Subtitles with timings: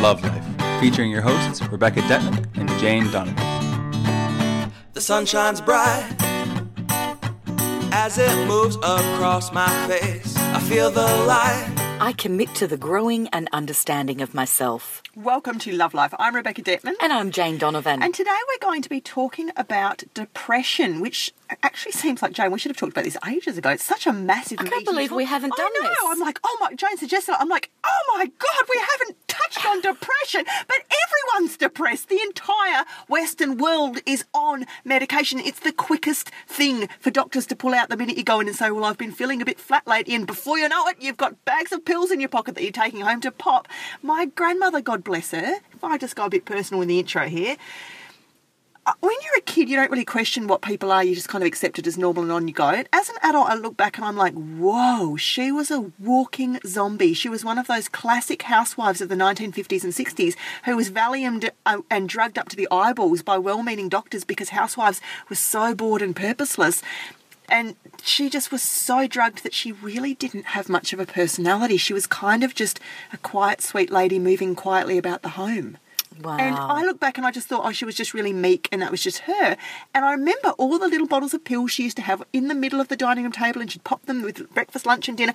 [0.00, 4.72] Love Life, featuring your hosts Rebecca Detman and Jane Donovan.
[4.94, 6.10] The sun shines bright
[7.92, 10.34] as it moves across my face.
[10.38, 11.66] I feel the light.
[12.00, 15.02] I commit to the growing and understanding of myself.
[15.14, 16.14] Welcome to Love Life.
[16.18, 16.94] I'm Rebecca Detman.
[17.02, 18.02] And I'm Jane Donovan.
[18.02, 22.50] And today we're going to be talking about depression, which actually seems like Jane.
[22.50, 23.70] We should have talked about this ages ago.
[23.70, 24.58] It's such a massive.
[24.60, 25.88] I can't believe we haven't done I know.
[25.88, 25.98] this.
[26.04, 26.74] I'm like, oh my.
[26.74, 27.34] Jane suggested.
[27.38, 30.44] I'm like, oh my god, we haven't touched on depression.
[30.68, 32.08] But everyone's depressed.
[32.08, 35.40] The entire Western world is on medication.
[35.40, 38.56] It's the quickest thing for doctors to pull out the minute you go in and
[38.56, 41.16] say, well, I've been feeling a bit flat lately, and before you know it, you've
[41.16, 43.68] got bags of pills in your pocket that you're taking home to pop.
[44.02, 45.56] My grandmother, God bless her.
[45.72, 47.56] If I just go a bit personal in the intro here
[49.00, 51.04] when you're a kid, you don't really question what people are.
[51.04, 52.82] You just kind of accept it as normal and on you go.
[52.92, 57.12] As an adult, I look back and I'm like, whoa, she was a walking zombie.
[57.14, 61.50] She was one of those classic housewives of the 1950s and 60s who was valiumed
[61.66, 65.74] uh, and drugged up to the eyeballs by well meaning doctors because housewives were so
[65.74, 66.82] bored and purposeless.
[67.48, 71.76] And she just was so drugged that she really didn't have much of a personality.
[71.76, 72.80] She was kind of just
[73.12, 75.76] a quiet, sweet lady moving quietly about the home.
[76.22, 76.36] Wow.
[76.38, 78.82] And I look back and I just thought, oh, she was just really meek and
[78.82, 79.56] that was just her.
[79.94, 82.54] And I remember all the little bottles of pills she used to have in the
[82.54, 85.34] middle of the dining room table and she'd pop them with breakfast, lunch, and dinner.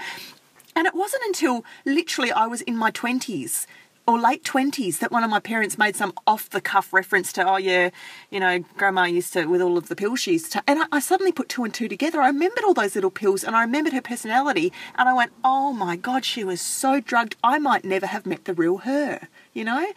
[0.76, 3.66] And it wasn't until literally I was in my 20s
[4.08, 7.48] or late 20s that one of my parents made some off the cuff reference to,
[7.48, 7.90] oh, yeah,
[8.30, 10.64] you know, grandma used to, with all of the pills she used to.
[10.68, 12.22] And I, I suddenly put two and two together.
[12.22, 14.72] I remembered all those little pills and I remembered her personality.
[14.96, 17.36] And I went, oh my God, she was so drugged.
[17.44, 19.92] I might never have met the real her, you know?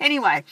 [0.00, 0.44] Anyway.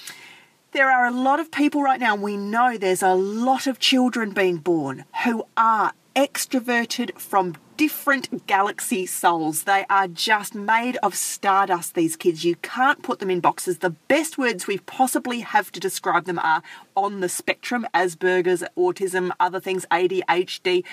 [0.73, 4.31] There are a lot of people right now, we know there's a lot of children
[4.31, 9.65] being born who are extroverted from different galaxy souls.
[9.65, 12.45] They are just made of stardust, these kids.
[12.45, 13.79] You can't put them in boxes.
[13.79, 16.63] The best words we possibly have to describe them are
[16.97, 20.85] on the spectrum Asperger's, autism, other things, ADHD.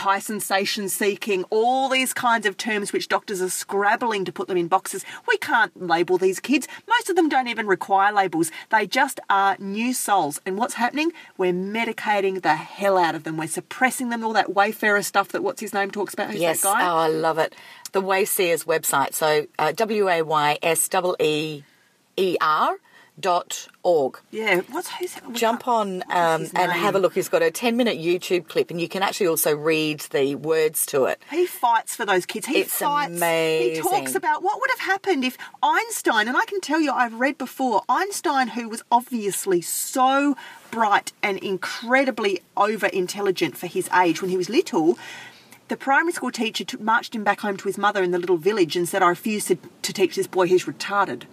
[0.00, 4.56] High sensation seeking, all these kinds of terms which doctors are scrabbling to put them
[4.56, 5.04] in boxes.
[5.28, 6.66] We can't label these kids.
[6.88, 8.50] Most of them don't even require labels.
[8.70, 10.40] They just are new souls.
[10.46, 11.12] And what's happening?
[11.36, 13.36] We're medicating the hell out of them.
[13.36, 16.30] We're suppressing them, all that Wayfarer stuff that what's his name talks about.
[16.30, 16.64] Who's yes.
[16.64, 17.54] Oh, I love it.
[17.92, 19.14] The Wayseers website.
[19.14, 21.64] So uh, W A Y S E E
[22.16, 22.78] E R
[23.18, 24.18] dot org.
[24.30, 25.32] yeah, what's who's that?
[25.32, 27.14] Jump on um, and have a look.
[27.14, 30.86] He's got a 10 minute YouTube clip, and you can actually also read the words
[30.86, 31.20] to it.
[31.30, 32.46] He fights for those kids.
[32.46, 33.12] He It's fights.
[33.74, 37.14] He talks about what would have happened if Einstein, and I can tell you, I've
[37.14, 40.36] read before, Einstein, who was obviously so
[40.70, 44.98] bright and incredibly over intelligent for his age when he was little.
[45.68, 48.36] The primary school teacher took, marched him back home to his mother in the little
[48.36, 51.24] village and said, I refuse to, to teach this boy, he's retarded.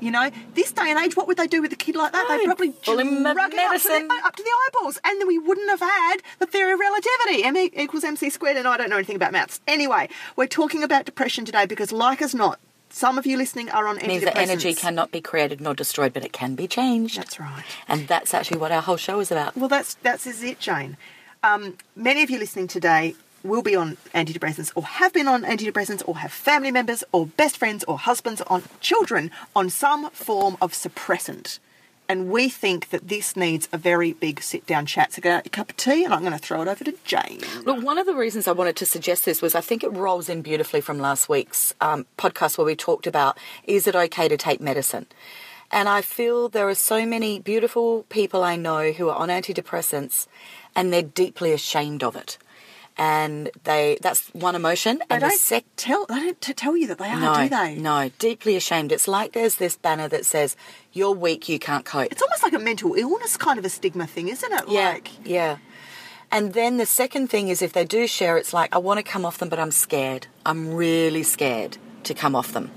[0.00, 2.26] You know, this day and age, what would they do with a kid like that?
[2.28, 5.68] They'd probably drug it up to, the, up to the eyeballs, and then we wouldn't
[5.68, 7.44] have had the theory of relativity.
[7.44, 9.60] M equals mc squared, and I don't know anything about maths.
[9.68, 13.86] Anyway, we're talking about depression today because, like as not, some of you listening are
[13.86, 17.18] on means that energy cannot be created nor destroyed, but it can be changed.
[17.18, 17.64] That's right.
[17.86, 19.56] And that's actually what our whole show is about.
[19.56, 20.96] Well, that's that's is it, Jane.
[21.42, 26.02] Um, many of you listening today will be on antidepressants, or have been on antidepressants,
[26.06, 30.72] or have family members, or best friends, or husbands, on children on some form of
[30.72, 31.58] suppressant.
[32.08, 35.12] And we think that this needs a very big sit-down chat.
[35.12, 37.40] So get your cup of tea, and I'm going to throw it over to Jane.
[37.64, 40.28] Look, one of the reasons I wanted to suggest this was I think it rolls
[40.28, 44.36] in beautifully from last week's um, podcast where we talked about is it okay to
[44.36, 45.06] take medicine?
[45.70, 50.26] And I feel there are so many beautiful people I know who are on antidepressants
[50.74, 52.38] and they're deeply ashamed of it.
[52.96, 54.98] And they that's one emotion.
[54.98, 56.04] They And the don't sec- tell.
[56.06, 57.74] They don't t- tell you that they are, no, do they?
[57.76, 58.92] no, deeply ashamed.
[58.92, 60.54] It's like there's this banner that says,
[60.92, 62.12] You're weak, you can't cope.
[62.12, 64.64] It's almost like a mental illness kind of a stigma thing, isn't it?
[64.68, 65.58] Yeah, Like, yeah.
[66.32, 69.02] And then the second thing is if they do share, it's like, I want to
[69.02, 70.26] come off them, but I'm scared.
[70.46, 72.70] I'm really scared to come off them.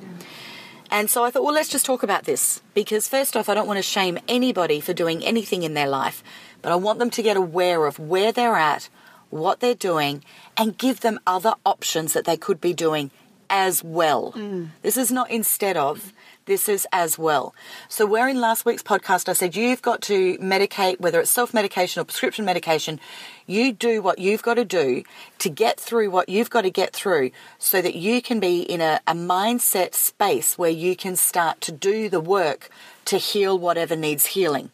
[0.90, 2.62] And so I thought, well, let's just talk about this.
[2.74, 6.24] Because first off, I don't want to shame anybody for doing anything in their life,
[6.62, 8.90] but I want them to get aware of where they're at,
[9.34, 10.24] what they're doing,
[10.58, 13.12] and give them other options that they could be doing
[13.50, 14.34] as well.
[14.36, 14.70] Mm.
[14.82, 16.12] This is not instead of,
[16.46, 17.54] this is as well.
[17.88, 21.54] So, where in last week's podcast I said you've got to medicate, whether it's self
[21.54, 23.00] medication or prescription medication,
[23.46, 25.04] you do what you've got to do
[25.40, 28.82] to get through what you've got to get through so that you can be in
[28.82, 32.70] a, a mindset space where you can start to do the work
[33.06, 34.72] to heal whatever needs healing.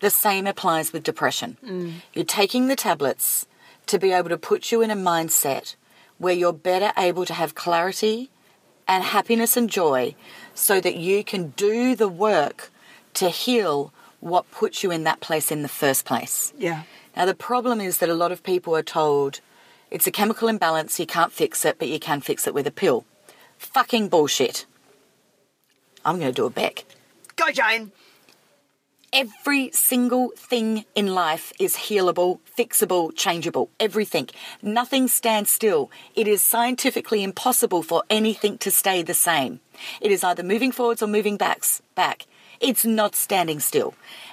[0.00, 1.56] The same applies with depression.
[1.64, 1.94] Mm.
[2.12, 3.46] You're taking the tablets
[3.86, 5.76] to be able to put you in a mindset
[6.18, 8.30] where you're better able to have clarity
[8.86, 10.14] and happiness and joy
[10.54, 12.70] so that you can do the work
[13.14, 16.52] to heal what puts you in that place in the first place.
[16.56, 16.82] Yeah.
[17.16, 19.40] Now, the problem is that a lot of people are told
[19.90, 22.70] it's a chemical imbalance, you can't fix it, but you can fix it with a
[22.70, 23.04] pill.
[23.58, 24.64] Fucking bullshit.
[26.04, 26.84] I'm going to do a Beck.
[27.36, 27.92] Go, Jane.
[29.14, 33.68] Every single thing in life is healable, fixable, changeable.
[33.78, 34.30] Everything.
[34.62, 35.90] Nothing stands still.
[36.14, 39.60] It is scientifically impossible for anything to stay the same.
[40.00, 42.24] It is either moving forwards or moving backs, back.
[42.58, 43.92] It's not standing still.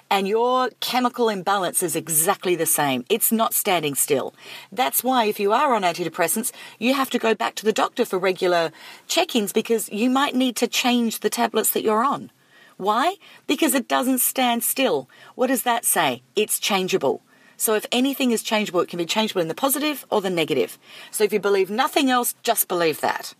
[0.09, 3.03] And your chemical imbalance is exactly the same.
[3.09, 4.33] It's not standing still.
[4.71, 8.05] That's why, if you are on antidepressants, you have to go back to the doctor
[8.05, 8.71] for regular
[9.09, 12.31] check ins because you might need to change the tablets that you're on.
[12.79, 13.15] Why?
[13.45, 15.09] Because it doesn't stand still.
[15.35, 16.21] What does that say?
[16.37, 17.21] It's changeable.
[17.57, 20.79] So if anything is changeable, it can be changeable in the positive or the negative.
[21.11, 23.33] So if you believe nothing else, just believe that.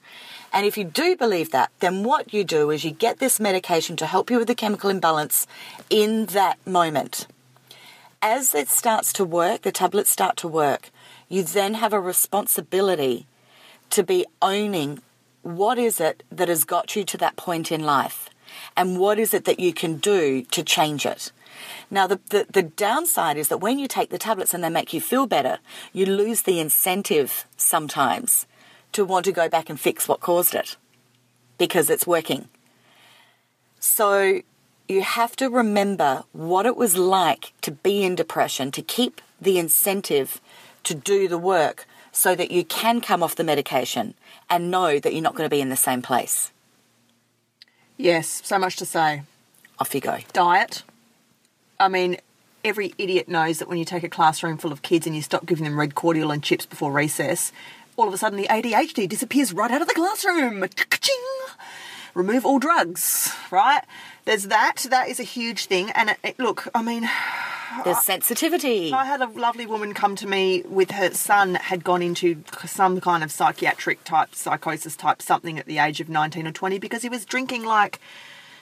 [0.52, 3.96] And if you do believe that, then what you do is you get this medication
[3.96, 5.48] to help you with the chemical imbalance
[5.90, 7.26] in that moment.
[8.22, 10.90] As it starts to work, the tablets start to work,
[11.30, 13.26] you then have a responsibility
[13.92, 15.02] to be owning
[15.44, 18.30] what is it that has got you to that point in life
[18.76, 21.32] and what is it that you can do to change it.
[21.92, 24.94] Now, the, the, the, downside is that when you take the tablets and they make
[24.94, 25.60] you feel better,
[25.92, 28.46] you lose the incentive sometimes
[28.92, 30.78] to want to go back and fix what caused it
[31.58, 32.48] because it's working.
[33.80, 34.42] So
[34.88, 39.60] you have to remember what it was like to be in depression, to keep the
[39.60, 40.42] incentive
[40.84, 44.16] to do the work so that you can come off the medication
[44.50, 46.52] and know that you're not going to be in the same place.
[48.00, 49.24] Yes, so much to say.
[49.78, 50.20] Off you go.
[50.32, 50.84] Diet.
[51.82, 52.16] I mean,
[52.64, 55.46] every idiot knows that when you take a classroom full of kids and you stop
[55.46, 57.52] giving them red cordial and chips before recess,
[57.98, 60.66] all of a sudden the ADHD disappears right out of the classroom.
[62.14, 63.84] Remove all drugs, right?
[64.30, 64.86] There's that.
[64.92, 65.90] That is a huge thing.
[65.90, 67.10] And it, it, look, I mean,
[67.84, 68.94] there's sensitivity.
[68.94, 73.02] I had a lovely woman come to me with her son had gone into some
[73.02, 77.02] kind of psychiatric type psychosis type something at the age of 19 or 20 because
[77.02, 78.00] he was drinking like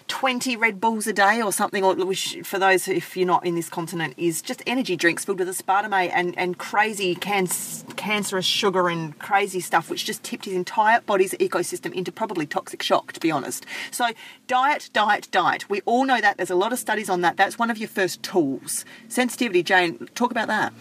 [0.08, 3.56] 20 Red Bulls a day or something, or which for those if you're not in
[3.56, 7.48] this continent is just energy drinks filled with aspartame and, and crazy can-
[7.96, 12.82] cancerous sugar and crazy stuff, which just tipped his entire body's ecosystem into probably toxic
[12.82, 13.66] shock, to be honest.
[13.92, 14.10] So,
[14.48, 15.70] diet, diet, diet.
[15.70, 16.38] We all know that.
[16.38, 17.38] There's a lot of studies on that.
[17.38, 18.86] That's one of your first tools.
[19.08, 20.74] Sensitivity, Jane, talk about that.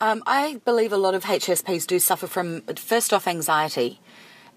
[0.00, 4.00] Um, I believe a lot of HSPs do suffer from, first off, anxiety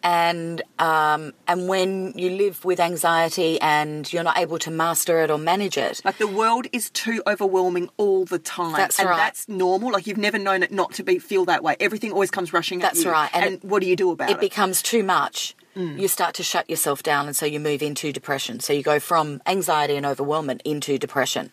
[0.04, 5.30] and um, and when you live with anxiety and you're not able to master it
[5.32, 8.74] or manage it, like the world is too overwhelming all the time.
[8.78, 9.18] That's and right.
[9.18, 9.92] That's normal.
[9.92, 11.76] Like you've never known it not to be feel that way.
[11.80, 13.12] Everything always comes rushing That's at you.
[13.12, 13.30] right.
[13.34, 14.34] And, And it, what do you do about it?
[14.34, 15.56] it becomes too much.
[15.76, 18.60] You start to shut yourself down, and so you move into depression.
[18.62, 21.52] So you go from anxiety and overwhelmment into depression.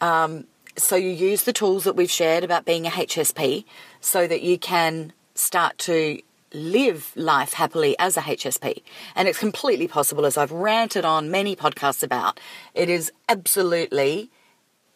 [0.00, 0.46] Um,
[0.76, 3.64] so you use the tools that we've shared about being a HSP,
[4.00, 6.20] so that you can start to
[6.56, 8.82] live life happily as a HSP.
[9.14, 12.40] And it's completely possible, as I've ranted on many podcasts about,
[12.74, 14.30] it is absolutely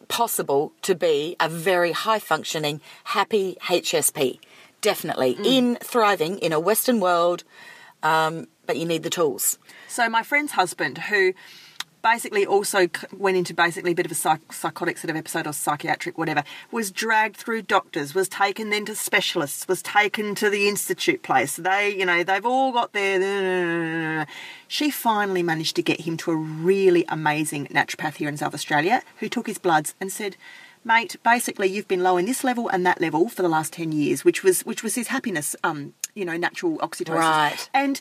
[0.08, 4.40] possible to be a very high functioning, happy HSP.
[4.80, 5.36] Definitely.
[5.44, 7.44] In thriving in a Western world,
[8.02, 9.58] um, but you need the tools.
[9.88, 11.35] So my friend's husband, who
[12.02, 15.52] basically also went into basically a bit of a psych- psychotic sort of episode or
[15.52, 20.69] psychiatric whatever, was dragged through doctors, was taken then to specialists, was taken to the
[20.69, 21.57] institute place.
[21.57, 24.26] They, you know, they've all got their.
[24.69, 29.02] She finally managed to get him to a really amazing naturopath here in South Australia,
[29.19, 30.37] who took his bloods and said.
[30.83, 33.92] Mate, basically, you've been low in this level and that level for the last ten
[33.92, 37.16] years, which was which was his happiness, um, you know, natural oxytocin.
[37.16, 37.69] Right.
[37.75, 38.00] And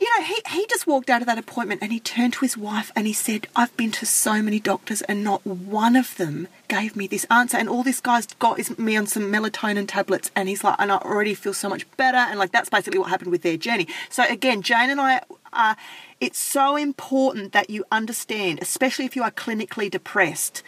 [0.00, 2.56] you know, he, he just walked out of that appointment and he turned to his
[2.56, 6.46] wife and he said, I've been to so many doctors and not one of them
[6.68, 7.56] gave me this answer.
[7.56, 10.30] And all this guy's got is me on some melatonin tablets.
[10.36, 12.18] And he's like, and I already feel so much better.
[12.18, 13.88] And like, that's basically what happened with their journey.
[14.08, 15.76] So again, Jane and I are,
[16.20, 20.62] it's so important that you understand, especially if you are clinically depressed,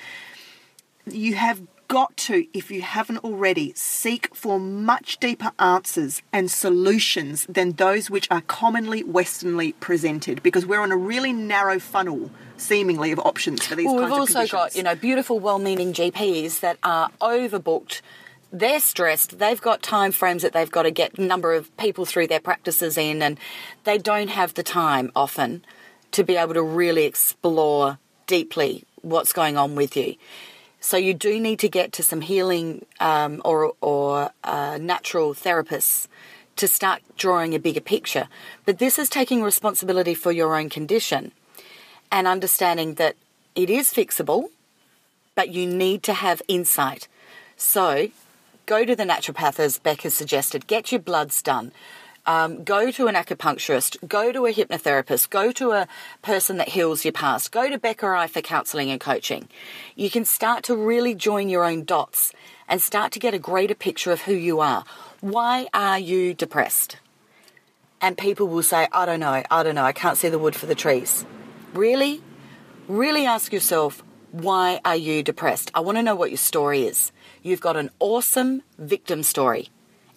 [1.06, 7.44] you have got to, if you haven't already, seek for much deeper answers and solutions
[7.48, 13.10] than those which are commonly Westernly presented because we're on a really narrow funnel, seemingly,
[13.10, 16.60] of options for these Well, kinds we've also got, you know, beautiful, well meaning GPs
[16.60, 18.02] that are overbooked.
[18.52, 19.40] They're stressed.
[19.40, 22.40] They've got time frames that they've got to get a number of people through their
[22.40, 23.36] practices in, and
[23.82, 25.64] they don't have the time often
[26.12, 30.14] to be able to really explore deeply what's going on with you.
[30.80, 36.08] So you do need to get to some healing um, or or uh, natural therapists
[36.56, 38.28] to start drawing a bigger picture.
[38.64, 41.32] But this is taking responsibility for your own condition
[42.10, 43.16] and understanding that
[43.54, 44.50] it is fixable,
[45.34, 47.08] but you need to have insight.
[47.56, 48.08] So
[48.66, 51.72] go to the naturopath, as Beck has suggested, get your bloods done.
[52.30, 55.88] Um, go to an acupuncturist, go to a hypnotherapist, go to a
[56.22, 59.48] person that heals your past, go to Beck or I for counselling and coaching.
[59.96, 62.32] You can start to really join your own dots
[62.68, 64.84] and start to get a greater picture of who you are.
[65.20, 66.98] Why are you depressed?
[68.00, 70.54] And people will say, I don't know, I don't know, I can't see the wood
[70.54, 71.26] for the trees.
[71.74, 72.22] Really?
[72.86, 75.72] Really ask yourself, why are you depressed?
[75.74, 77.10] I want to know what your story is.
[77.42, 79.70] You've got an awesome victim story.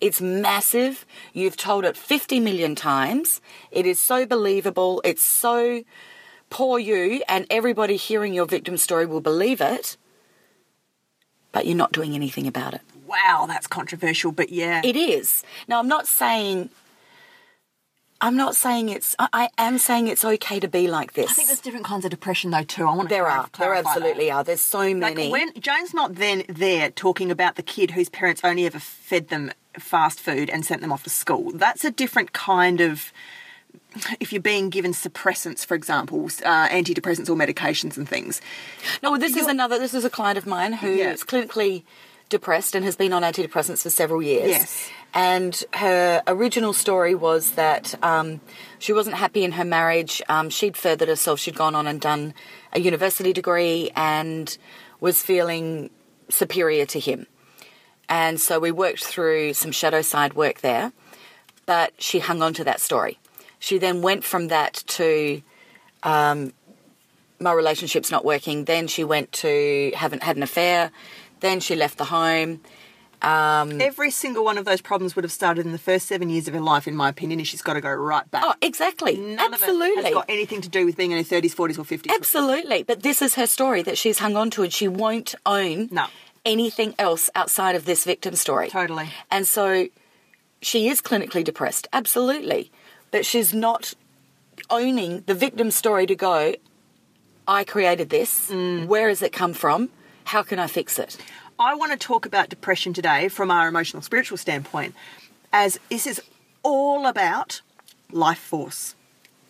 [0.03, 1.05] It's massive.
[1.31, 3.39] You've told it 50 million times.
[3.71, 5.01] It is so believable.
[5.05, 5.83] It's so
[6.49, 9.95] poor you, and everybody hearing your victim story will believe it,
[11.53, 12.81] but you're not doing anything about it.
[13.07, 14.81] Wow, that's controversial, but yeah.
[14.83, 15.41] It is.
[15.69, 16.69] Now, I'm not saying.
[18.19, 19.15] I'm not saying it's.
[19.19, 21.29] I, am saying it's okay to be like this.
[21.31, 22.85] I think there's different kinds of depression though too.
[22.87, 23.47] I want to there are.
[23.57, 24.33] There absolutely that.
[24.33, 24.43] are.
[24.43, 25.29] There's so Like many.
[25.31, 29.51] when Joan's not then there talking about the kid whose parents only ever fed them
[29.79, 31.51] fast food and sent them off to school.
[31.53, 33.11] That's a different kind of.
[34.19, 38.41] If you're being given suppressants, for example, uh, antidepressants or medications and things,
[39.03, 39.77] No, this is another.
[39.79, 41.13] This is a client of mine who is Yeah.
[41.15, 41.83] clinically
[42.29, 44.49] depressed and has been on antidepressants for several years.
[44.49, 44.89] Yes.
[45.13, 48.41] And her original story was that um,
[48.79, 50.21] she wasn't happy in her marriage.
[50.27, 51.39] Um, she'd furthered herself.
[51.39, 52.33] She'd gone on and done
[52.71, 54.57] a university degree and
[54.99, 55.91] was feeling
[56.29, 57.27] superior to him.
[58.09, 60.91] And so we worked through some shadow side work there,
[61.65, 63.19] but she hung on to that story.
[63.59, 65.41] She then went from that to
[66.03, 66.53] um,
[67.39, 68.65] my relationship's not working.
[68.65, 70.91] Then she went to haven't had an affair.
[71.39, 72.61] Then she left the home.
[73.21, 76.49] Um, every single one of those problems would have started in the first seven years
[76.49, 78.43] of her life, in my opinion, and she's got to go right back.
[78.45, 79.15] Oh, exactly.
[79.15, 79.91] None Absolutely.
[79.91, 82.13] of it has got anything to do with being in her 30s, 40s, or 50s.
[82.13, 82.83] Absolutely.
[82.83, 86.07] But this is her story that she's hung on to and she won't own No.
[86.45, 88.69] Anything else outside of this victim story.
[88.69, 89.09] Totally.
[89.31, 89.87] And so
[90.61, 91.87] she is clinically depressed.
[91.93, 92.71] Absolutely.
[93.11, 93.93] But she's not
[94.69, 96.55] owning the victim story to go,
[97.47, 98.49] I created this.
[98.49, 98.87] Mm.
[98.87, 99.89] Where has it come from?
[100.25, 101.17] How can I fix it?
[101.59, 104.95] I want to talk about depression today from our emotional spiritual standpoint,
[105.51, 106.21] as this is
[106.63, 107.61] all about
[108.11, 108.95] life force.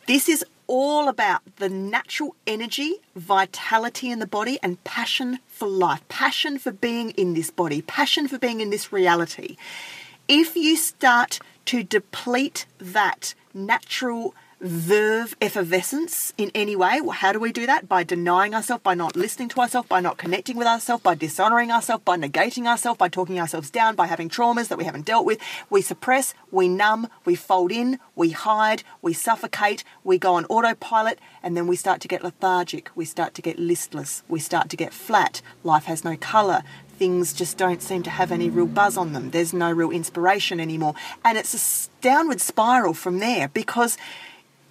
[0.07, 6.07] This is all about the natural energy, vitality in the body, and passion for life,
[6.09, 9.57] passion for being in this body, passion for being in this reality.
[10.27, 17.39] If you start to deplete that natural verve effervescence in any way, well, how do
[17.39, 17.89] we do that?
[17.89, 21.69] By denying ourselves, by not listening to ourselves, by not connecting with ourselves, by dishonoring
[21.69, 25.25] ourselves, by negating ourselves, by talking ourselves down, by having traumas that we haven't dealt
[25.25, 25.39] with.
[25.69, 31.19] We suppress, we numb, we fold in, we hide, we suffocate, we go on autopilot,
[31.41, 34.77] and then we start to get lethargic, we start to get listless, we start to
[34.77, 35.41] get flat.
[35.63, 36.63] Life has no colour.
[36.97, 39.31] Things just don't seem to have any real buzz on them.
[39.31, 40.93] There's no real inspiration anymore.
[41.25, 43.97] And it's a downward spiral from there because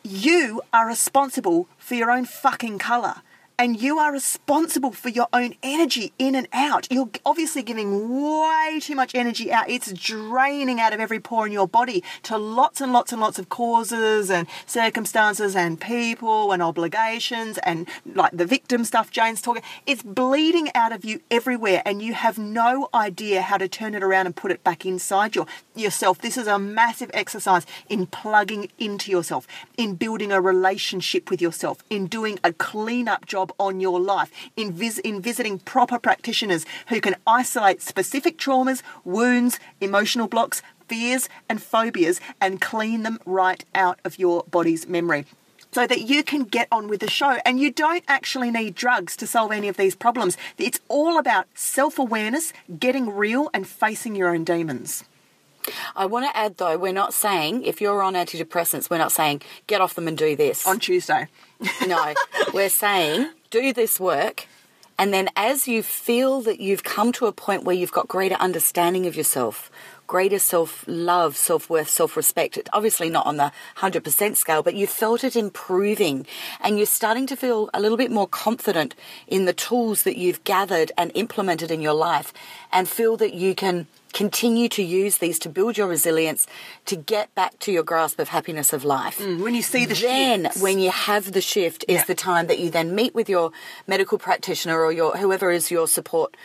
[0.05, 3.23] you are responsible for your own fucking colour.
[3.63, 6.89] And you are responsible for your own energy in and out.
[6.91, 9.71] You're obviously giving way too much energy out.
[9.71, 13.39] It's draining out of every pore in your body to lots and lots and lots
[13.39, 19.63] of causes and circumstances and people and obligations and like the victim stuff Jane's talking.
[19.87, 24.03] It's bleeding out of you everywhere and you have no idea how to turn it
[24.03, 26.19] around and put it back inside your, yourself.
[26.19, 31.85] This is a massive exercise in plugging into yourself, in building a relationship with yourself,
[31.89, 37.01] in doing a clean-up job on your life, in, vis- in visiting proper practitioners who
[37.01, 43.99] can isolate specific traumas, wounds, emotional blocks, fears, and phobias and clean them right out
[44.05, 45.25] of your body's memory
[45.73, 47.39] so that you can get on with the show.
[47.45, 50.37] And you don't actually need drugs to solve any of these problems.
[50.59, 55.05] It's all about self awareness, getting real, and facing your own demons.
[55.95, 59.43] I want to add though, we're not saying if you're on antidepressants, we're not saying
[59.67, 60.67] get off them and do this.
[60.67, 61.29] On Tuesday.
[61.87, 62.15] no,
[62.55, 64.49] we're saying do this work.
[64.99, 68.37] And then, as you feel that you've come to a point where you've got greater
[68.37, 69.71] understanding of yourself,
[70.07, 74.87] greater self love, self worth, self respect, obviously not on the 100% scale, but you
[74.87, 76.27] felt it improving
[76.61, 78.95] and you're starting to feel a little bit more confident
[79.27, 82.33] in the tools that you've gathered and implemented in your life
[82.73, 86.47] and feel that you can continue to use these to build your resilience
[86.87, 89.19] to get back to your grasp of happiness of life.
[89.21, 90.61] When you see the shift then shifts.
[90.63, 92.05] when you have the shift is Yeah.
[92.05, 93.51] the time that you then meet with your
[93.87, 96.37] medical practitioner or your whoever is your support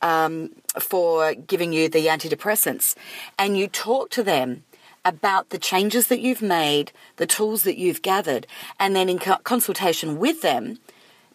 [0.00, 0.50] um,
[0.80, 2.94] for giving you the antidepressants
[3.38, 4.64] and you talk to them
[5.04, 8.46] about the changes that you've made, the tools that you've gathered,
[8.78, 10.78] and then in co- consultation with them,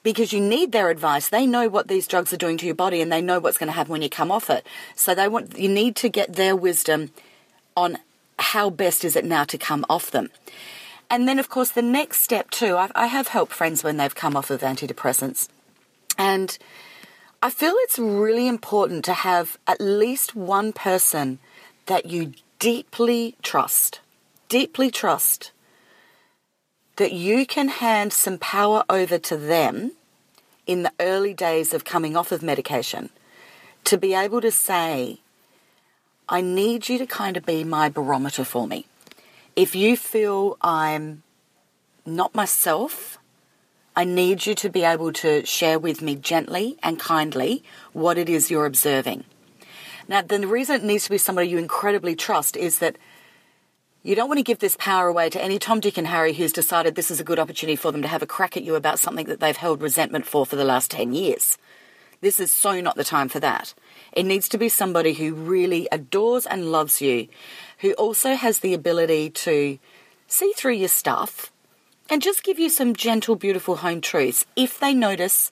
[0.08, 1.28] because you need their advice.
[1.28, 3.68] They know what these drugs are doing to your body and they know what's going
[3.68, 4.66] to happen when you come off it.
[4.96, 7.12] So they want you need to get their wisdom
[7.76, 7.98] on
[8.40, 10.30] how best is it now to come off them.
[11.10, 14.16] And then of course the next step too, I, I have helped friends when they've
[14.16, 15.50] come off of antidepressants.
[16.18, 16.58] And
[17.44, 21.40] I feel it's really important to have at least one person
[21.88, 24.00] that you deeply trust,
[24.48, 25.52] deeply trust,
[26.96, 29.92] that you can hand some power over to them
[30.68, 33.10] in the early days of coming off of medication
[33.86, 35.22] to be able to say,
[36.30, 38.86] I need you to kind of be my barometer for me.
[39.56, 41.24] If you feel I'm
[42.06, 43.18] not myself,
[43.96, 48.30] I need you to be able to share with me gently and kindly what it
[48.30, 49.24] is you're observing.
[50.08, 52.98] Now, the reason it needs to be somebody you incredibly trust is that
[54.08, 56.54] you don't want to give this power away to any Tom, Dick, and Harry who's
[56.54, 59.00] decided this is a good opportunity for them to have a crack at you about
[59.00, 61.58] something that they've held resentment for for the last 10 years.
[62.22, 63.74] This is so not the time for that.
[64.14, 67.28] It needs to be somebody who really adores and loves you,
[67.80, 69.78] who also has the ability to
[70.26, 71.52] see through your stuff
[72.10, 75.52] and just give you some gentle, beautiful home truths if they notice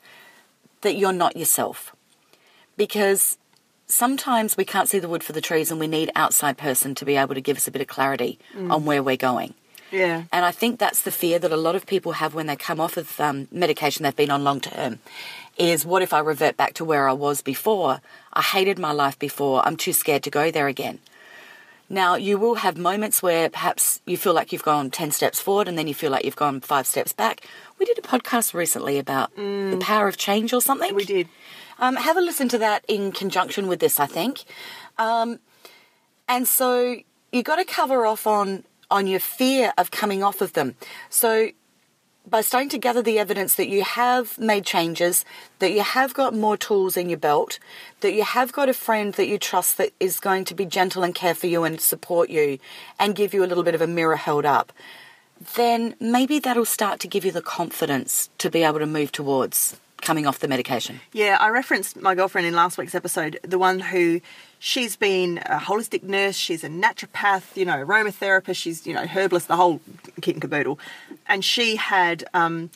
[0.80, 1.94] that you're not yourself.
[2.78, 3.38] Because
[3.96, 7.06] sometimes we can't see the wood for the trees and we need outside person to
[7.06, 8.38] be able to give us a bit of clarity
[8.70, 9.54] on where we're going.
[9.92, 10.24] Yeah.
[10.32, 12.82] And I think that's the fear that a lot of people have when they come
[12.82, 15.00] off of um, medication they've been on long term
[15.58, 18.02] is what if I revert back to where I was before?
[18.34, 19.66] I hated my life before.
[19.66, 21.00] I'm too scared to go there again.
[21.88, 25.68] Now, you will have moments where perhaps you feel like you've gone 10 steps forward
[25.68, 27.48] and then you feel like you've gone five steps back.
[27.80, 30.96] We did a podcast recently about the power of change or something.
[30.96, 31.30] We did.
[31.80, 34.44] Um, have a listen to that in conjunction with this, I think.
[34.98, 35.40] Um,
[36.28, 36.98] and so
[37.32, 40.76] you've got to cover off on on your fear of coming off of them.
[41.10, 41.50] So
[42.28, 45.26] by starting to gather the evidence that you have made changes,
[45.60, 47.60] that you have got more tools in your belt,
[48.02, 51.04] that you have got a friend that you trust that is going to be gentle
[51.04, 52.58] and care for you and support you
[53.00, 54.72] and give you a little bit of a mirror held up,
[55.56, 59.80] then maybe that'll start to give you the confidence to be able to move towards
[60.02, 61.00] coming off the medication.
[61.14, 64.22] Yeah, I referenced my girlfriend in last week's episode, the one who
[64.60, 69.48] she's been a holistic nurse, she's a naturopath, you know, aromatherapist, she's, you know, herbalist,
[69.48, 69.82] the whole
[70.22, 70.80] kit and caboodle.
[71.28, 72.70] And she had um,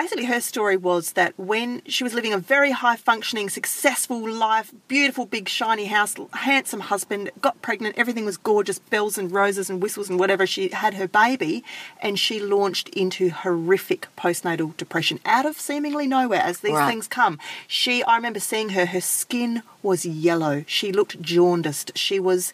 [0.00, 4.72] basically her story was that when she was living a very high functioning, successful life,
[4.88, 9.82] beautiful, big, shiny house, handsome husband, got pregnant, everything was gorgeous, bells and roses and
[9.82, 10.46] whistles and whatever.
[10.46, 11.64] She had her baby
[12.02, 16.88] and she launched into horrific postnatal depression out of seemingly nowhere as these Right.
[16.90, 17.38] things come.
[17.66, 20.64] She, I remember seeing her, her skin was yellow.
[20.66, 21.96] She looked jaundiced.
[21.96, 22.52] She was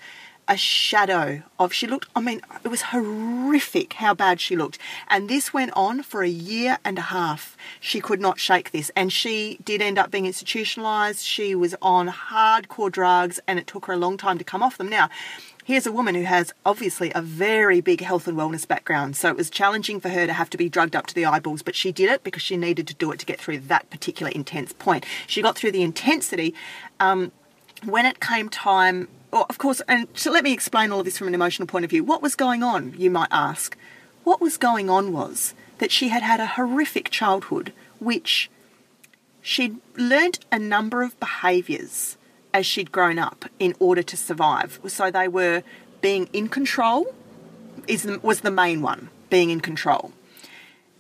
[0.49, 4.79] a shadow of she looked i mean it was horrific how bad she looked.
[5.09, 7.57] And this went on for a year and a half.
[7.81, 8.91] She could not shake this.
[8.97, 11.25] And she did end up being institutionalized.
[11.25, 14.79] She was on hardcore drugs and it took her a long time to come off
[14.79, 14.89] them.
[14.89, 15.09] Now
[15.65, 19.37] Here's a woman who has obviously a very big health and wellness background, so it
[19.37, 21.93] was challenging for her to have to be drugged up to the eyeballs, but she
[21.93, 25.07] did it because she needed to do it to get through that particular intense point.
[25.29, 26.53] She got through the intensity.
[26.99, 27.31] Um,
[27.85, 31.17] when it came time, well, of course, and so let me explain all of this
[31.17, 32.05] from an emotional point of view.
[32.05, 33.77] What was going on, you might ask?
[34.25, 38.51] What was going on was that she had had a horrific childhood, which
[39.41, 42.19] she'd learnt a number of behaviours
[42.53, 44.79] as she'd grown up in order to survive.
[44.87, 45.63] So they were
[46.03, 47.07] being in control
[47.89, 50.13] is was the main one, being in control,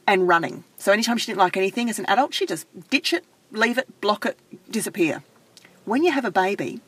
[0.06, 0.64] and running.
[0.78, 4.00] So anytime she didn't like anything as an adult, she just ditch it, leave it,
[4.00, 4.38] block it,
[4.70, 5.22] disappear.
[5.84, 6.80] When you have a baby,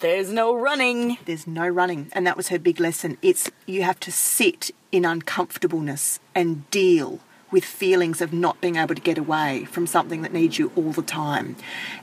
[0.00, 1.18] There's no running.
[1.26, 3.18] there's no running, and that was her big lesson.
[3.20, 8.94] It's you have to sit in uncomfortableness and deal with feelings of not being able
[8.94, 11.56] to get away from something that needs you all the time.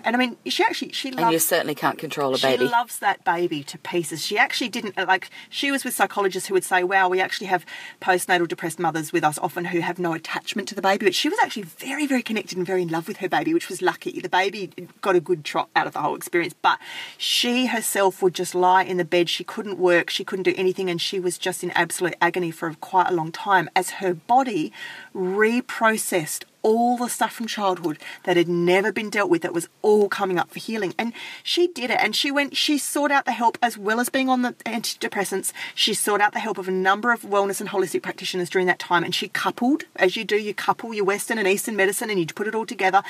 [0.03, 2.65] And I mean, she actually she And you loves certainly can't control a baby.
[2.65, 4.25] she loves that baby to pieces.
[4.25, 5.29] She actually didn't like.
[5.49, 7.65] She was with psychologists who would say, "Wow, we actually have
[8.01, 11.29] postnatal depressed mothers with us often who have no attachment to the baby." But she
[11.29, 14.19] was actually very, very connected and very in love with her baby, which was lucky.
[14.19, 16.79] The baby got a good trot out of the whole experience, but
[17.17, 19.29] she herself would just lie in the bed.
[19.29, 20.09] She couldn't work.
[20.09, 23.31] She couldn't do anything, and she was just in absolute agony for quite a long
[23.31, 24.71] time as her body
[25.17, 30.07] reprocessed all the stuff from childhood that had never been dealt with that was all
[30.09, 33.31] coming up for healing and she did it and she went she sought out the
[33.31, 36.71] help as well as being on the antidepressants she sought out the help of a
[36.71, 40.35] number of wellness and holistic practitioners during that time and she coupled as you do
[40.35, 43.01] you couple your western and eastern medicine and you put it all together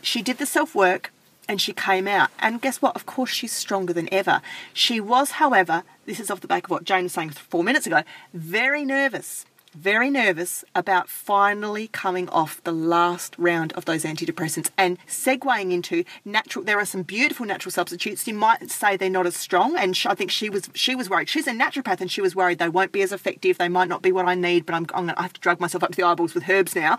[0.00, 1.10] she did the self work
[1.48, 2.30] and she came out.
[2.38, 2.94] And guess what?
[2.94, 4.42] Of course, she's stronger than ever.
[4.74, 7.86] She was, however, this is off the back of what Jane was saying four minutes
[7.86, 8.02] ago,
[8.34, 9.46] very nervous,
[9.78, 16.04] very nervous about finally coming off the last round of those antidepressants and segueing into
[16.24, 16.64] natural.
[16.64, 18.26] There are some beautiful natural substitutes.
[18.26, 21.08] You might say they're not as strong, and sh- I think she was she was
[21.08, 21.28] worried.
[21.28, 23.58] She's a naturopath, and she was worried they won't be as effective.
[23.58, 25.60] They might not be what I need, but I'm, I'm gonna I have to drug
[25.60, 26.98] myself up to the eyeballs with herbs now.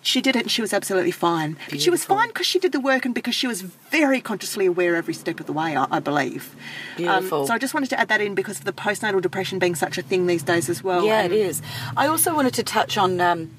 [0.00, 1.56] She did it and she was absolutely fine.
[1.68, 4.64] But she was fine because she did the work and because she was very consciously
[4.66, 6.54] aware every step of the way, I, I believe.
[6.98, 7.46] Um, Beautiful.
[7.46, 9.98] so I just wanted to add that in because of the postnatal depression being such
[9.98, 11.04] a thing these days as well.
[11.04, 11.60] Yeah, And- it is.
[11.96, 13.50] I also wanted to touch on um,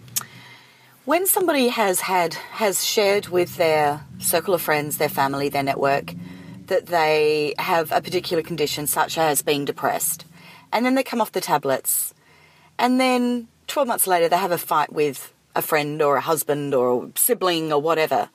[1.05, 6.13] when somebody has had has shared with their circle of friends, their family, their network
[6.67, 10.25] that they have a particular condition, such as being depressed,
[10.71, 12.13] and then they come off the tablets,
[12.77, 16.73] and then twelve months later they have a fight with a friend or a husband
[16.73, 18.29] or a sibling or whatever,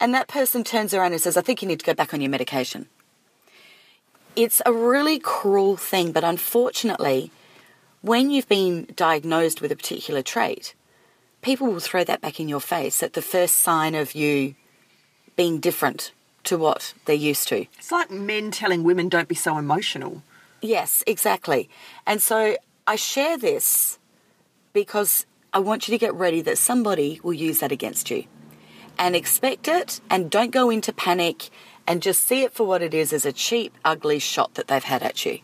[0.00, 2.20] and that person turns around and says, "I think you need to go back on
[2.20, 2.88] your medication."
[4.36, 7.32] It's a really cruel thing, but unfortunately,
[8.02, 10.74] when you've been diagnosed with a particular trait,
[11.42, 14.54] people will throw that back in your face at the first sign of you
[15.34, 16.12] being different
[16.44, 17.66] to what they're used to.
[17.78, 20.22] It's like men telling women don't be so emotional.
[20.60, 21.68] Yes, exactly.
[22.06, 23.98] And so I share this
[24.72, 28.24] because I want you to get ready that somebody will use that against you.
[28.98, 31.50] And expect it and don't go into panic
[31.86, 34.82] and just see it for what it is as a cheap, ugly shot that they've
[34.82, 35.38] had at you.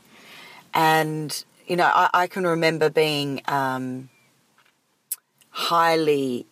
[0.74, 4.08] And, you know, I, I can remember being um,
[5.50, 6.46] highly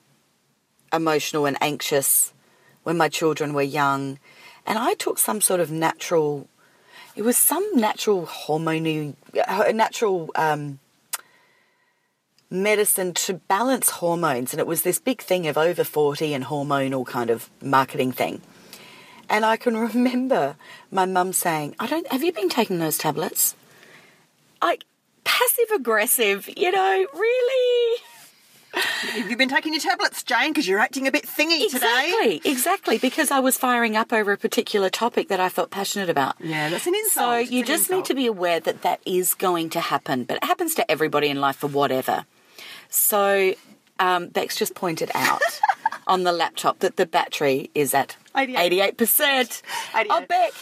[0.93, 2.33] emotional and anxious
[2.85, 4.19] when my children were young.
[4.65, 6.49] And I took some sort of natural
[7.15, 10.79] it was some natural hormone, uh, natural um,
[12.53, 17.07] medicine to balance hormones, and it was this big thing of over forty and hormonal
[17.07, 18.43] kind of marketing thing.
[19.29, 20.57] And I can remember
[20.91, 22.07] my mum saying, "I don't.
[22.12, 23.57] Have you been taking those tablets?"
[24.61, 24.79] I
[25.25, 27.99] passive aggressive, you know, really.
[28.75, 30.51] Have you been taking your tablets, Jane?
[30.51, 32.11] Because you're acting a bit thingy today.
[32.15, 36.09] Exactly, exactly, because I was firing up over a particular topic that I felt passionate
[36.09, 36.37] about.
[36.41, 37.12] Yeah, that's an insult.
[37.12, 40.38] So It's you just need to be aware that that is going to happen, but
[40.38, 42.25] it happens to everybody in life for whatever.
[42.93, 43.55] So
[43.99, 45.41] um, Bex just pointed out
[46.07, 48.97] on the laptop that the battery is at 88.
[48.99, 49.63] 88%.
[49.97, 50.07] 88.
[50.11, 50.53] Oh, Beck,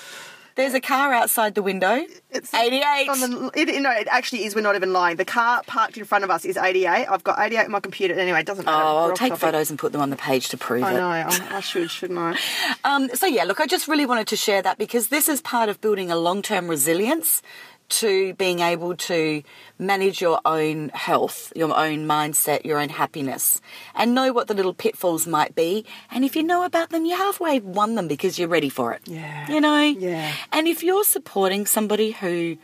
[0.54, 2.04] there's a car outside the window.
[2.30, 3.08] It's 88.
[3.08, 4.54] On the, it, no, it actually is.
[4.54, 5.16] We're not even lying.
[5.16, 6.86] The car parked in front of us is 88.
[7.08, 8.14] I've got 88 on my computer.
[8.14, 8.76] Anyway, it doesn't matter.
[8.80, 9.40] Oh, I'll take topic.
[9.40, 10.94] photos and put them on the page to prove I it.
[10.94, 11.08] know.
[11.08, 12.36] I, I should, shouldn't I?
[12.84, 15.68] Um, so yeah, look, I just really wanted to share that because this is part
[15.68, 17.42] of building a long-term resilience
[17.90, 19.42] to being able to
[19.78, 23.60] manage your own health, your own mindset, your own happiness,
[23.94, 25.84] and know what the little pitfalls might be.
[26.10, 29.02] And if you know about them, you halfway won them because you're ready for it.
[29.06, 29.50] Yeah.
[29.50, 29.82] You know?
[29.82, 30.32] Yeah.
[30.52, 32.56] And if you're supporting somebody who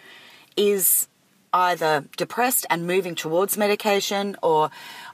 [0.57, 1.09] is
[1.53, 4.71] either depressed and moving towards medication or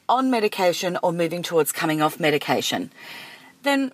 [0.09, 2.91] on medication or moving towards coming off medication,
[3.63, 3.93] then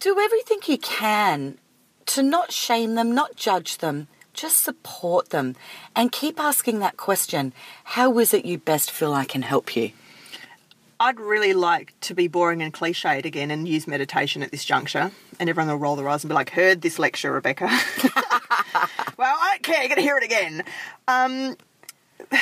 [0.00, 1.58] do everything you can
[2.06, 5.56] to not shame them, not judge them, just support them
[5.96, 7.52] and keep asking that question
[7.84, 9.92] how is it you best feel I can help you?
[11.00, 15.10] I'd really like to be boring and cliched again and use meditation at this juncture.
[15.40, 17.66] And everyone will roll their eyes and be like, heard this lecture, Rebecca.
[19.16, 19.80] well, I don't care.
[19.80, 20.62] You're going to hear it again.
[21.08, 21.56] Um,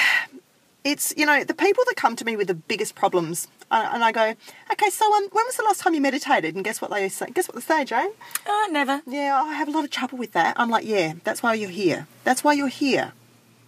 [0.84, 4.12] it's, you know, the people that come to me with the biggest problems, and I
[4.12, 4.34] go,
[4.72, 6.54] okay, so um, when was the last time you meditated?
[6.54, 7.26] And guess what they say?
[7.32, 8.10] Guess what they say, Jane?
[8.46, 9.02] Oh, never.
[9.06, 10.54] Yeah, I have a lot of trouble with that.
[10.58, 12.06] I'm like, yeah, that's why you're here.
[12.24, 13.12] That's why you're here.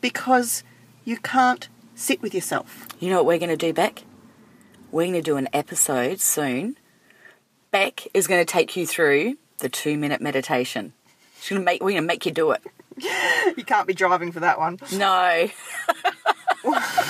[0.01, 0.63] Because
[1.05, 2.87] you can't sit with yourself.
[3.01, 4.05] You know what we're going to do, Beck?
[4.91, 6.77] We're going to do an episode soon.
[7.71, 10.93] Beck is going to take you through the two minute meditation.
[11.41, 12.63] She's going to make, we're going to make you do it.
[13.57, 14.79] You can't be driving for that one.
[14.93, 15.49] No.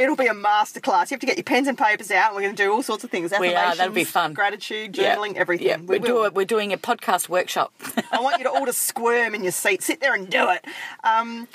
[0.00, 1.10] It'll be a masterclass.
[1.10, 2.28] You have to get your pens and papers out.
[2.28, 3.32] and We're going to do all sorts of things.
[3.38, 3.74] We are.
[3.74, 4.34] That'll be fun.
[4.34, 5.16] Gratitude, Yeah.
[5.16, 5.66] journaling, everything.
[5.66, 7.72] Yeah, We we're, we're doing a podcast workshop.
[8.12, 9.82] I want you to all to squirm in your seat.
[9.82, 10.64] Sit there and do it.
[11.04, 11.48] Um,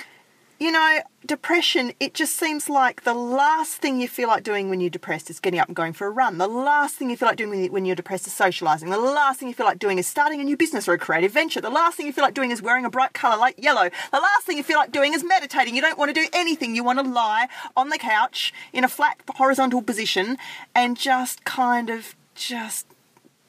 [0.60, 4.80] you know, depression, it just seems like the last thing you feel like doing when
[4.80, 6.38] you're depressed is getting up and going for a run.
[6.38, 8.88] The last thing you feel like doing when you- when you're depressed is socialising.
[8.90, 11.32] The last thing you feel like doing is starting a new business or a creative
[11.32, 11.60] venture.
[11.60, 13.90] The last thing you feel like doing is wearing a bright colour like yellow.
[14.12, 15.74] The last thing you feel like doing is meditating.
[15.74, 16.74] You don't want to do anything.
[16.76, 20.38] You want to lie on the couch in a flat horizontal position
[20.74, 22.86] and just kind of just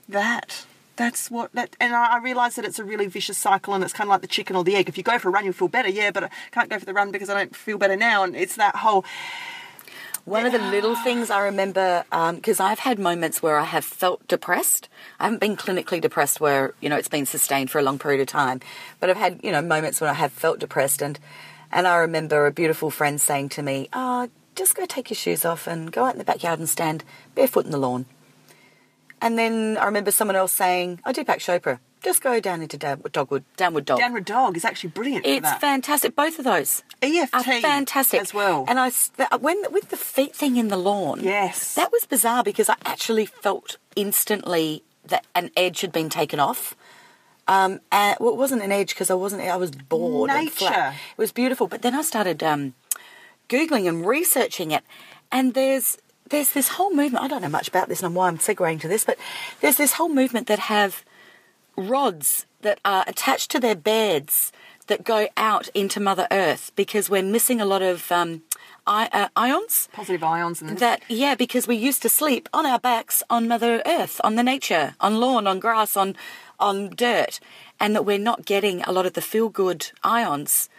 [0.09, 0.65] that.
[0.97, 3.93] That's what that, and I, I realise that it's a really vicious cycle, and it's
[3.93, 4.88] kind of like the chicken or the egg.
[4.88, 6.86] If you go for a run, you'll feel better, yeah, but I can't go for
[6.86, 9.03] the run because I don't feel better now, and it's that whole.
[10.23, 13.86] One of the little things I remember, um, because I've had moments where I have
[13.86, 14.89] felt depressed.
[15.19, 18.21] I haven't been clinically depressed where, you know, it's been sustained for a long period
[18.21, 18.60] of time.
[18.99, 21.03] But I've had, you know, moments when I have felt depressed.
[21.03, 21.19] And
[21.71, 25.45] And I remember a beautiful friend saying to me, "Oh, just go take your shoes
[25.45, 27.03] off and go out in the backyard and stand
[27.36, 28.05] barefoot in the lawn."
[29.21, 33.43] And then I remember someone else saying, "I Deepak Chopra, just go down into dogwood,
[33.58, 36.15] downward dog." Downward dog is actually brilliant It's fantastic.
[36.15, 38.65] Both of those EFT are fantastic as well.
[38.67, 38.91] And I
[39.39, 41.75] when with the feet thing in the lawn, Yes.
[41.75, 46.75] that was bizarre because I actually felt instantly that an edge had been taken off.
[47.47, 49.43] Um, and well, it wasn't an edge because I wasn't.
[49.43, 50.32] I was bored.
[50.32, 50.93] Nature.
[51.15, 51.67] It was beautiful.
[51.67, 52.73] But then I started um,
[53.49, 54.84] googling and researching it,
[55.32, 55.97] and there's
[56.29, 57.23] there's this whole movement.
[57.23, 59.17] I don't know much about this and why I'm segueing to this, but
[59.61, 61.03] there's this whole movement that have
[61.75, 64.51] rods that are attached to their beds
[64.88, 68.43] that go out into Mother Earth because we're missing a lot of um,
[68.85, 69.89] I- uh, ions.
[69.91, 73.81] Positive ions and That yeah, because we used to sleep on our backs on Mother
[73.85, 76.15] Earth, on the nature, on lawn, on grass, on
[76.59, 77.39] on dirt,
[77.79, 80.69] and that we're not getting a lot of the feel good ions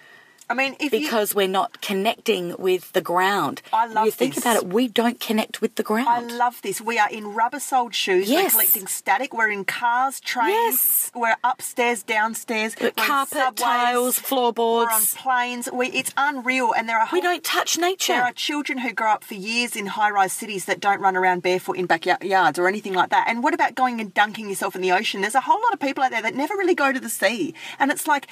[0.48, 3.62] I mean, if you, because we're not connecting with the ground.
[3.72, 4.44] I love you think this.
[4.44, 6.09] about it, we don't connect with the ground.
[6.09, 6.80] I love this.
[6.80, 8.30] We are in rubber soled shoes.
[8.30, 8.54] Yes.
[8.54, 9.35] We're collecting static.
[9.35, 10.52] We're in cars, trains.
[10.52, 11.11] Yes.
[11.14, 12.76] We're upstairs, downstairs.
[12.80, 15.14] We're Carpet, subways, tiles, We're on floorboards.
[15.14, 15.68] planes.
[15.72, 16.72] We, it's unreal.
[16.72, 18.12] And there are We don't touch nature.
[18.12, 21.42] There are children who grow up for years in high-rise cities that don't run around
[21.42, 23.26] barefoot in backyards or anything like that.
[23.28, 25.22] And what about going and dunking yourself in the ocean?
[25.22, 27.52] There's a whole lot of people out there that never really go to the sea,
[27.80, 28.28] and it's like.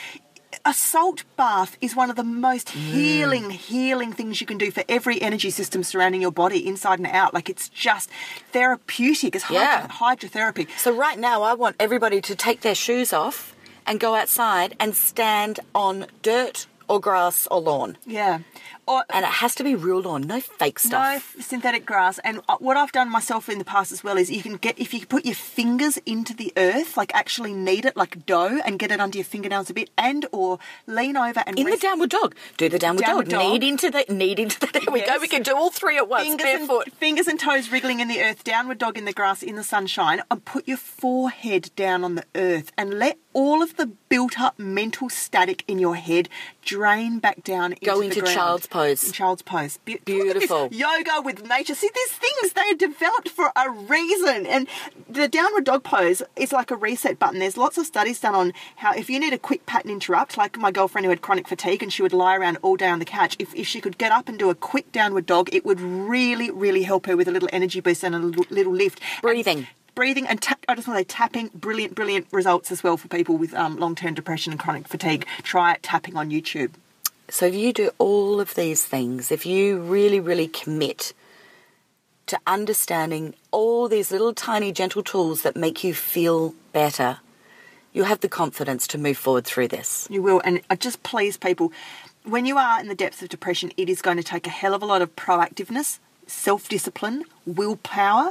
[0.65, 2.73] A salt bath is one of the most Mm.
[2.93, 7.09] healing, healing things you can do for every energy system surrounding your body, inside and
[7.09, 7.33] out.
[7.35, 8.09] Like it's just
[8.53, 9.35] therapeutic.
[9.37, 9.87] It's Yeah.
[9.89, 10.67] hydro- hydrotherapy.
[10.79, 13.55] So right now, I want everybody to take their shoes off
[13.87, 17.97] and go outside and stand on dirt or grass or lawn.
[18.07, 18.39] Yeah.
[18.87, 21.35] Or And it has to be real lawn, no fake stuff.
[21.39, 22.19] f- synthetic grass.
[22.21, 24.79] And uh, what I've done myself in the past as well is you can get
[24.79, 28.79] if you put your fingers into the earth, like actually knead it like dough, and
[28.79, 32.11] get it under your fingernails a bit, and or lean over and In the downward
[32.11, 33.41] dog, do the downward, Downward dog.
[33.41, 33.53] dog.
[33.53, 34.67] Knead into the knead into the.
[34.67, 35.19] There we go.
[35.21, 36.27] We can do all three at once.
[36.27, 36.87] fingers barefoot.
[36.87, 39.65] and, fingers and toes wriggling in the earth, downward dog in the grass in the
[39.65, 44.39] sunshine, and put your forehead down on the earth and let all of the built
[44.41, 46.29] up mental static in your head
[46.63, 48.35] drain back down into Go the into ground.
[48.35, 49.13] child's pose.
[49.13, 49.79] Child's pose.
[49.85, 50.57] Be- Beautiful.
[50.57, 51.75] Look at this yoga with nature.
[51.75, 54.47] See, these things they are developed for a reason.
[54.47, 54.69] And
[55.09, 57.39] the downward dog pose is like a reset button.
[57.39, 60.59] There's lots of studies done on how if you need a quick pattern interrupt, like
[60.59, 63.05] my girlfriend who had chronic fatigue and she would lie around all day on the
[63.05, 65.81] couch, if, if she could get up and do a quick downward dog, it would
[65.81, 69.01] really, really help her with a little energy boost and a little, little lift.
[69.23, 69.59] Breathing.
[69.59, 72.97] And breathing and tap, I just want to say tapping, brilliant, brilliant results as well
[72.97, 75.27] for people with um, long-term depression and chronic fatigue.
[75.45, 76.73] Try it tapping on YouTube.
[77.35, 81.13] So if you do all of these things, if you really, really commit
[82.27, 87.19] to understanding all these little tiny gentle tools that make you feel better,
[87.93, 90.07] you'll have the confidence to move forward through this.
[90.09, 91.73] You will, and I just please people,
[92.23, 94.73] when you are in the depths of depression, it is going to take a hell
[94.73, 98.31] of a lot of proactiveness, self discipline, willpower,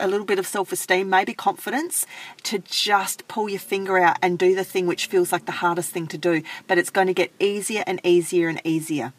[0.00, 2.06] a little bit of self esteem, maybe confidence
[2.44, 5.90] to just pull your finger out and do the thing which feels like the hardest
[5.90, 6.42] thing to do.
[6.66, 9.12] But it's going to get easier and easier and easier.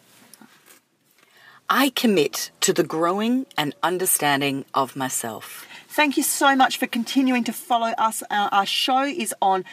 [1.69, 5.65] I commit to the growing and understanding of myself.
[5.88, 8.21] Thank you so much for continuing to follow us.
[8.29, 9.63] Our show is on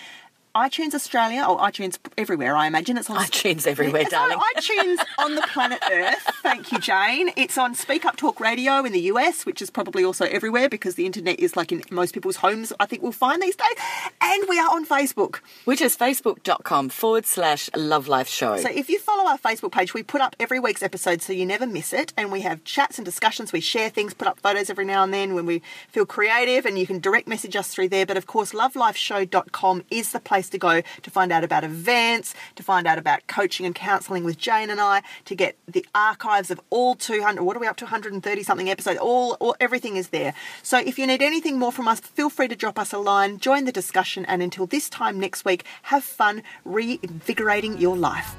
[0.54, 2.56] iTunes Australia or iTunes everywhere.
[2.56, 4.36] I imagine it's on iTunes everywhere, It's darling.
[4.36, 6.18] on iTunes on the planet Earth.
[6.42, 7.30] Thank you, Jane.
[7.36, 10.96] It's on Speak Up Talk Radio in the US, which is probably also everywhere because
[10.96, 12.72] the internet is like in most people's homes.
[12.80, 13.76] I think we'll find these days,
[14.20, 15.36] and we are on Facebook.
[15.64, 18.56] Which is facebook.com forward slash love life show.
[18.58, 21.46] So if you follow our Facebook page, we put up every week's episode so you
[21.46, 22.12] never miss it.
[22.16, 23.52] And we have chats and discussions.
[23.52, 26.78] We share things, put up photos every now and then when we feel creative, and
[26.78, 28.04] you can direct message us through there.
[28.06, 32.34] But of course, lovelifeshow.com is the place place to go to find out about events,
[32.56, 36.50] to find out about coaching and counseling with Jane and I, to get the archives
[36.50, 40.08] of all 200, what are we up to, 130 something episodes, all, all everything is
[40.08, 40.32] there.
[40.62, 43.38] So if you need anything more from us, feel free to drop us a line,
[43.38, 48.34] join the discussion, and until this time next week, have fun reinvigorating your life.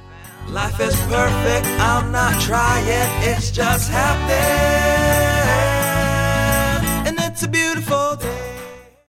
[0.50, 2.84] Life is perfect, I'm not trying,
[3.30, 4.38] it's just happening.
[7.08, 8.31] And it's a beautiful day.